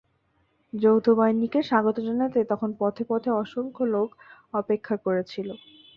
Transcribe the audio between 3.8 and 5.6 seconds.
লোক অপেক্ষা করছিল।